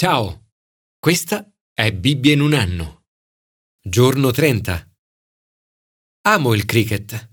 [0.00, 0.52] Ciao,
[1.00, 1.44] questa
[1.74, 3.06] è Bibbia in un anno.
[3.84, 4.88] Giorno 30.
[6.28, 7.32] Amo il cricket.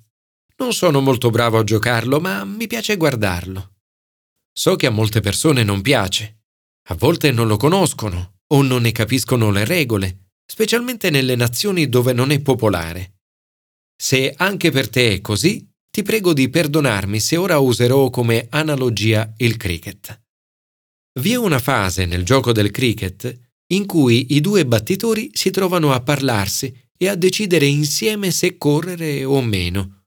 [0.57, 3.75] Non sono molto bravo a giocarlo, ma mi piace guardarlo.
[4.51, 6.45] So che a molte persone non piace.
[6.87, 12.13] A volte non lo conoscono o non ne capiscono le regole, specialmente nelle nazioni dove
[12.13, 13.19] non è popolare.
[13.95, 19.31] Se anche per te è così, ti prego di perdonarmi se ora userò come analogia
[19.37, 20.24] il cricket.
[21.17, 25.93] Vi è una fase nel gioco del cricket in cui i due battitori si trovano
[25.93, 30.03] a parlarsi e a decidere insieme se correre o meno.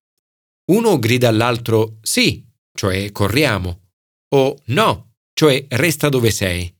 [0.70, 3.88] Uno grida all'altro sì, cioè corriamo,
[4.34, 6.70] o no, cioè resta dove sei,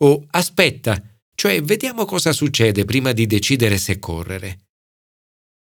[0.00, 1.02] o aspetta,
[1.34, 4.66] cioè vediamo cosa succede prima di decidere se correre.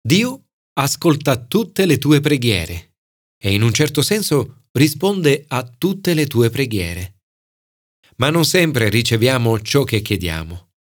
[0.06, 2.96] Dio ascolta tutte le tue preghiere
[3.42, 7.21] e in un certo senso risponde a tutte le tue preghiere
[8.22, 10.74] ma non sempre riceviamo ciò che chiediamo.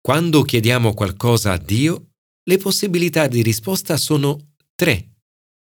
[0.00, 2.12] Quando chiediamo qualcosa a Dio,
[2.44, 5.16] le possibilità di risposta sono tre.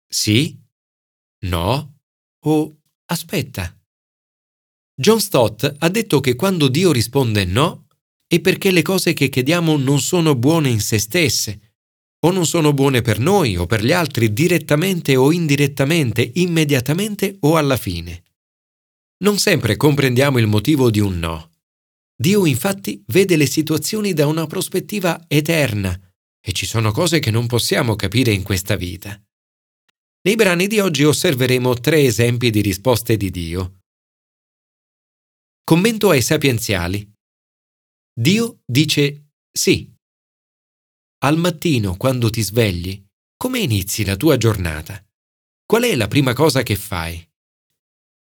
[0.07, 0.57] Sì,
[1.47, 1.97] no
[2.45, 3.77] o aspetta.
[4.95, 7.87] John Stott ha detto che quando Dio risponde no
[8.25, 11.73] è perché le cose che chiediamo non sono buone in se stesse,
[12.25, 17.57] o non sono buone per noi o per gli altri direttamente o indirettamente, immediatamente o
[17.57, 18.23] alla fine.
[19.21, 21.51] Non sempre comprendiamo il motivo di un no.
[22.15, 25.97] Dio infatti vede le situazioni da una prospettiva eterna
[26.41, 29.21] e ci sono cose che non possiamo capire in questa vita.
[30.21, 33.81] Nei brani di oggi osserveremo tre esempi di risposte di Dio.
[35.63, 37.09] Commento ai sapienziali.
[38.13, 39.93] Dio dice sì.
[41.19, 43.05] Al mattino, quando ti svegli,
[43.37, 45.05] come inizi la tua giornata?
[45.65, 47.28] Qual è la prima cosa che fai?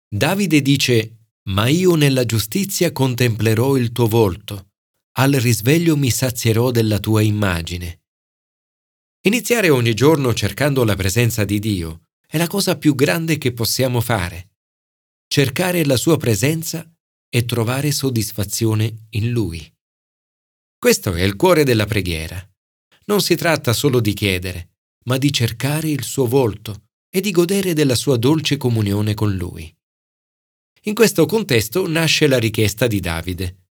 [0.09, 4.71] Davide dice, Ma io nella giustizia contemplerò il tuo volto,
[5.19, 8.03] al risveglio mi sazierò della tua immagine.
[9.27, 14.01] Iniziare ogni giorno cercando la presenza di Dio è la cosa più grande che possiamo
[14.01, 14.51] fare.
[15.27, 16.89] Cercare la sua presenza
[17.29, 19.75] e trovare soddisfazione in Lui.
[20.79, 22.41] Questo è il cuore della preghiera.
[23.07, 27.73] Non si tratta solo di chiedere, ma di cercare il suo volto e di godere
[27.73, 29.76] della sua dolce comunione con Lui.
[30.87, 33.71] In questo contesto nasce la richiesta di Davide.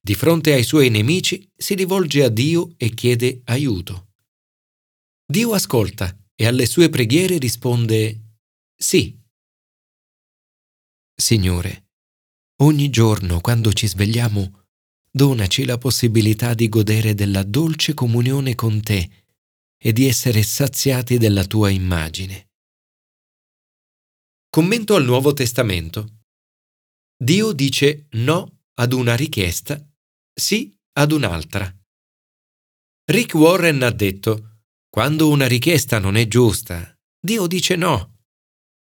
[0.00, 4.12] Di fronte ai suoi nemici si rivolge a Dio e chiede aiuto.
[5.26, 8.36] Dio ascolta e alle sue preghiere risponde
[8.76, 9.18] sì.
[11.14, 11.90] Signore,
[12.62, 14.66] ogni giorno quando ci svegliamo,
[15.10, 19.24] donaci la possibilità di godere della dolce comunione con te
[19.76, 22.50] e di essere saziati della tua immagine.
[24.48, 26.21] Commento al Nuovo Testamento.
[27.22, 29.80] Dio dice no ad una richiesta,
[30.34, 31.72] sì ad un'altra.
[33.04, 38.24] Rick Warren ha detto, quando una richiesta non è giusta, Dio dice no.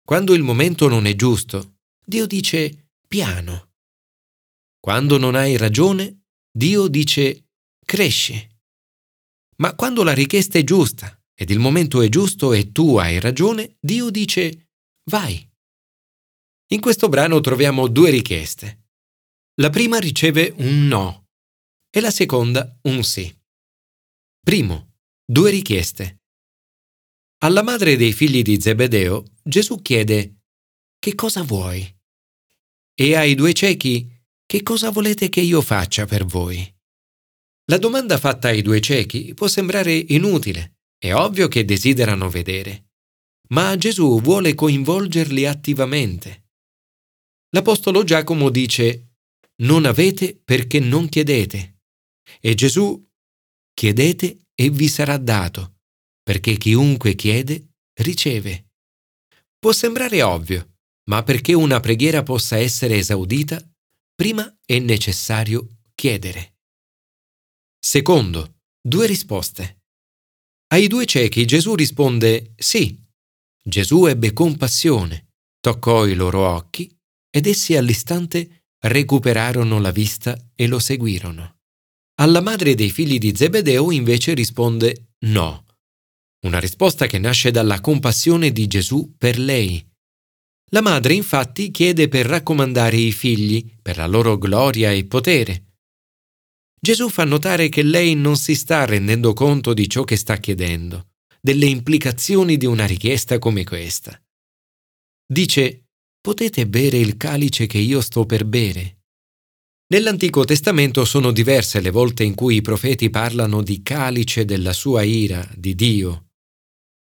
[0.03, 3.73] Quando il momento non è giusto, Dio dice piano.
[4.79, 7.49] Quando non hai ragione, Dio dice
[7.85, 8.35] cresci.
[9.57, 13.77] Ma quando la richiesta è giusta ed il momento è giusto e tu hai ragione,
[13.79, 14.71] Dio dice
[15.11, 15.47] vai.
[16.69, 18.85] In questo brano troviamo due richieste.
[19.61, 21.27] La prima riceve un no
[21.91, 23.31] e la seconda un sì.
[24.43, 26.21] Primo, due richieste.
[27.43, 30.39] Alla madre dei figli di Zebedeo Gesù chiede
[30.97, 31.87] Che cosa vuoi?
[32.95, 34.09] E ai due ciechi
[34.43, 36.67] Che cosa volete che io faccia per voi?
[37.65, 42.91] La domanda fatta ai due ciechi può sembrare inutile, è ovvio che desiderano vedere,
[43.49, 46.44] ma Gesù vuole coinvolgerli attivamente.
[47.55, 49.13] L'Apostolo Giacomo dice,
[49.61, 51.83] non avete perché non chiedete.
[52.41, 53.01] E Gesù,
[53.73, 55.77] chiedete e vi sarà dato,
[56.21, 57.69] perché chiunque chiede,
[58.01, 58.71] riceve.
[59.57, 60.79] Può sembrare ovvio,
[61.09, 63.65] ma perché una preghiera possa essere esaudita,
[64.13, 66.57] prima è necessario chiedere.
[67.79, 69.83] Secondo, due risposte.
[70.73, 73.01] Ai due ciechi Gesù risponde sì.
[73.63, 76.94] Gesù ebbe compassione, toccò i loro occhi
[77.35, 81.57] ed essi all'istante recuperarono la vista e lo seguirono.
[82.21, 85.65] Alla madre dei figli di Zebedeo invece risponde no,
[86.45, 89.85] una risposta che nasce dalla compassione di Gesù per lei.
[90.71, 95.79] La madre infatti chiede per raccomandare i figli, per la loro gloria e potere.
[96.79, 101.09] Gesù fa notare che lei non si sta rendendo conto di ciò che sta chiedendo,
[101.41, 104.17] delle implicazioni di una richiesta come questa.
[105.27, 105.84] Dice
[106.25, 109.01] potete bere il calice che io sto per bere?
[109.93, 115.03] Nell'Antico Testamento sono diverse le volte in cui i profeti parlano di calice della sua
[115.03, 116.29] ira, di Dio.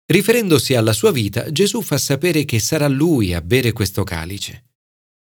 [0.05, 4.65] Riferendosi alla sua vita, Gesù fa sapere che sarà lui a bere questo calice.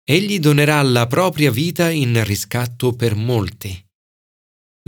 [0.05, 3.83] Egli donerà la propria vita in riscatto per molti.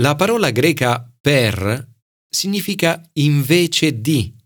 [0.02, 1.88] La parola greca per
[2.28, 4.36] significa invece di.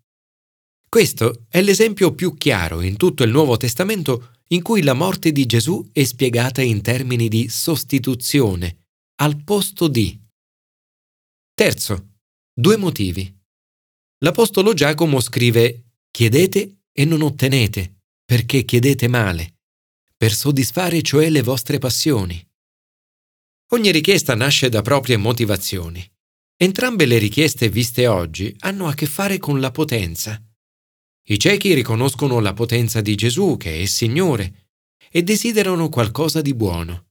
[0.88, 5.46] Questo è l'esempio più chiaro in tutto il Nuovo Testamento in cui la morte di
[5.46, 10.18] Gesù è spiegata in termini di sostituzione, al posto di.
[11.54, 12.14] Terzo,
[12.52, 13.34] due motivi.
[14.18, 19.56] L'Apostolo Giacomo scrive Chiedete e non ottenete, perché chiedete male,
[20.16, 22.42] per soddisfare cioè le vostre passioni.
[23.70, 26.08] Ogni richiesta nasce da proprie motivazioni.
[26.56, 30.40] Entrambe le richieste viste oggi hanno a che fare con la potenza.
[31.28, 34.68] I ciechi riconoscono la potenza di Gesù, che è Signore,
[35.10, 37.06] e desiderano qualcosa di buono.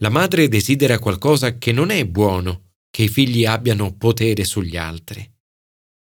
[0.00, 5.26] La madre desidera qualcosa che non è buono, che i figli abbiano potere sugli altri.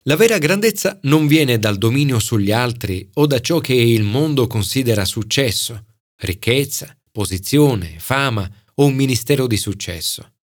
[0.04, 4.46] La vera grandezza non viene dal dominio sugli altri o da ciò che il mondo
[4.46, 5.84] considera successo,
[6.16, 10.36] ricchezza, posizione, fama o un ministero di successo.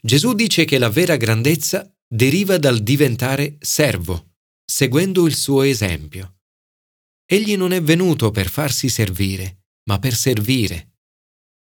[0.00, 4.29] Gesù dice che la vera grandezza deriva dal diventare servo
[4.70, 6.42] seguendo il suo esempio.
[7.26, 10.98] Egli non è venuto per farsi servire, ma per servire.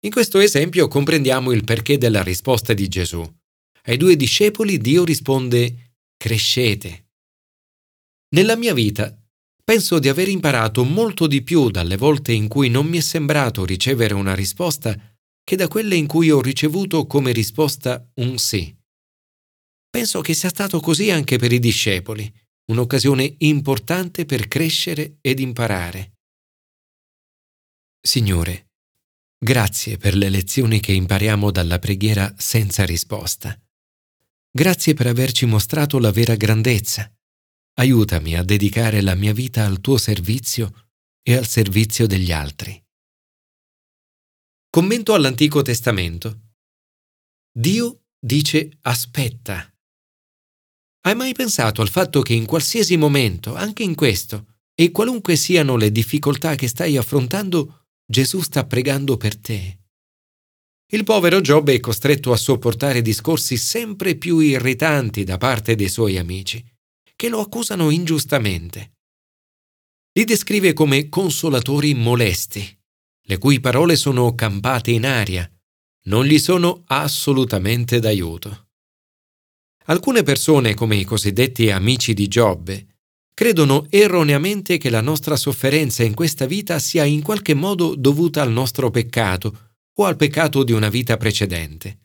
[0.00, 3.24] In questo esempio comprendiamo il perché della risposta di Gesù.
[3.84, 7.10] Ai due discepoli Dio risponde crescete.
[8.34, 9.16] Nella mia vita
[9.62, 13.64] penso di aver imparato molto di più dalle volte in cui non mi è sembrato
[13.64, 14.98] ricevere una risposta
[15.44, 18.76] che da quelle in cui ho ricevuto come risposta un sì.
[19.88, 26.18] Penso che sia stato così anche per i discepoli un'occasione importante per crescere ed imparare.
[28.00, 28.70] Signore,
[29.38, 33.60] grazie per le lezioni che impariamo dalla preghiera senza risposta.
[34.52, 37.12] Grazie per averci mostrato la vera grandezza.
[37.74, 40.88] Aiutami a dedicare la mia vita al tuo servizio
[41.22, 42.82] e al servizio degli altri.
[44.70, 46.52] Commento all'Antico Testamento.
[47.52, 49.69] Dio dice aspetta
[51.02, 55.76] hai mai pensato al fatto che in qualsiasi momento, anche in questo, e qualunque siano
[55.76, 59.78] le difficoltà che stai affrontando, Gesù sta pregando per te?
[60.92, 66.18] Il povero Giobbe è costretto a sopportare discorsi sempre più irritanti da parte dei suoi
[66.18, 66.64] amici,
[67.14, 68.94] che lo accusano ingiustamente.
[70.12, 72.78] Li descrive come consolatori molesti,
[73.22, 75.48] le cui parole sono campate in aria,
[76.04, 78.69] non gli sono assolutamente d'aiuto.
[79.90, 82.86] Alcune persone, come i cosiddetti amici di Giobbe,
[83.34, 88.52] credono erroneamente che la nostra sofferenza in questa vita sia in qualche modo dovuta al
[88.52, 91.98] nostro peccato o al peccato di una vita precedente.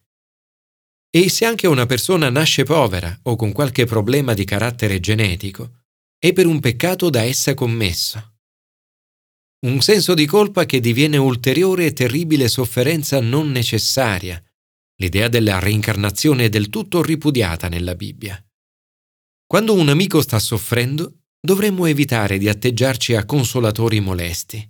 [1.11, 5.83] E se anche una persona nasce povera o con qualche problema di carattere genetico,
[6.17, 8.33] è per un peccato da essa commesso.
[9.67, 14.43] Un senso di colpa che diviene ulteriore e terribile sofferenza non necessaria,
[14.97, 18.42] L'idea della reincarnazione è del tutto ripudiata nella Bibbia.
[19.45, 24.68] Quando un amico sta soffrendo, dovremmo evitare di atteggiarci a consolatori molesti.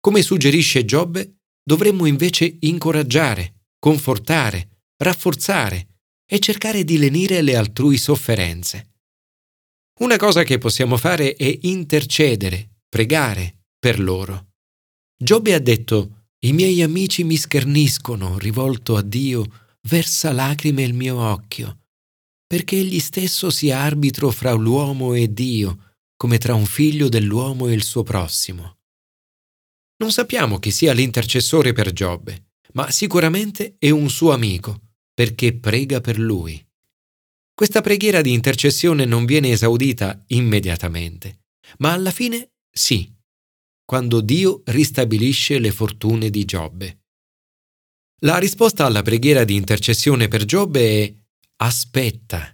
[0.00, 8.90] Come suggerisce Giobbe, dovremmo invece incoraggiare, confortare, rafforzare e cercare di lenire le altrui sofferenze.
[10.00, 14.48] Una cosa che possiamo fare è intercedere, pregare per loro.
[15.16, 19.44] Giobbe ha detto i miei amici mi scherniscono, rivolto a Dio,
[19.88, 21.84] versa lacrime il mio occhio,
[22.46, 27.72] perché egli stesso sia arbitro fra l'uomo e Dio, come tra un figlio dell'uomo e
[27.72, 28.78] il suo prossimo.
[29.98, 36.00] Non sappiamo chi sia l'intercessore per Giobbe, ma sicuramente è un suo amico, perché prega
[36.00, 36.62] per lui.
[37.54, 41.44] Questa preghiera di intercessione non viene esaudita immediatamente,
[41.78, 43.14] ma alla fine sì
[43.86, 47.04] quando Dio ristabilisce le fortune di Giobbe.
[48.24, 51.14] La risposta alla preghiera di intercessione per Giobbe è
[51.58, 52.52] aspetta.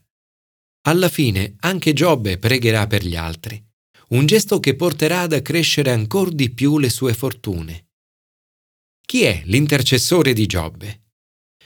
[0.83, 3.65] Alla fine anche Giobbe pregherà per gli altri,
[4.09, 7.89] un gesto che porterà ad accrescere ancora di più le sue fortune.
[9.07, 11.05] Chi è l'intercessore di Giobbe?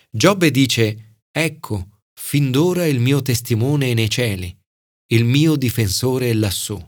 [0.09, 4.57] Giobbe dice, ecco, fin d'ora il mio testimone è nei cieli,
[5.13, 6.81] il mio difensore è lassù.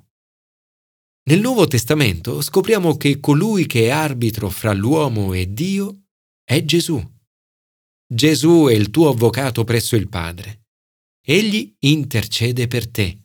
[1.28, 6.04] Nel Nuovo Testamento scopriamo che colui che è arbitro fra l'uomo e Dio
[6.42, 6.98] è Gesù.
[8.10, 10.62] Gesù è il tuo avvocato presso il Padre.
[11.22, 13.20] Egli intercede per te.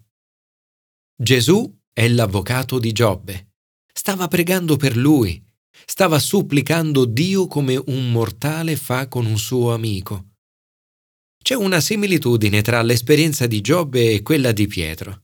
[1.15, 3.53] Gesù è l'avvocato di Giobbe.
[3.93, 5.41] Stava pregando per lui.
[5.85, 10.31] stava supplicando Dio come un mortale fa con un suo amico.
[11.41, 15.23] C'è una similitudine tra l'esperienza di Giobbe e quella di Pietro.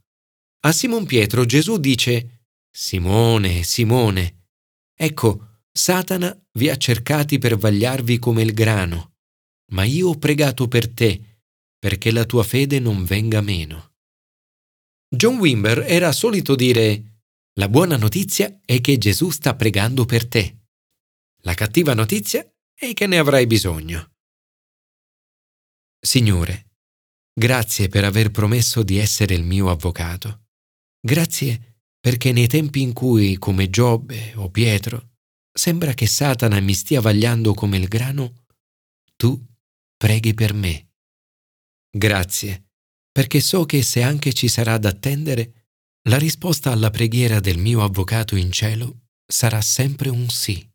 [0.62, 2.39] A Simon Pietro Gesù dice
[2.82, 4.46] Simone, Simone,
[4.96, 9.18] ecco, Satana vi ha cercati per vagliarvi come il grano,
[9.74, 11.42] ma io ho pregato per te
[11.78, 13.96] perché la tua fede non venga meno.
[15.14, 17.24] John Wimber era solito dire
[17.60, 20.60] La buona notizia è che Gesù sta pregando per te.
[21.42, 24.14] La cattiva notizia è che ne avrai bisogno.
[26.00, 26.78] Signore,
[27.34, 30.46] grazie per aver promesso di essere il mio avvocato.
[31.02, 31.69] Grazie
[32.00, 35.10] perché nei tempi in cui, come Giobbe o Pietro,
[35.52, 38.46] sembra che Satana mi stia vagliando come il grano,
[39.16, 39.40] tu
[39.98, 40.92] preghi per me.
[41.92, 42.70] Grazie,
[43.12, 45.66] perché so che se anche ci sarà da attendere,
[46.08, 50.69] la risposta alla preghiera del mio avvocato in cielo sarà sempre un sì.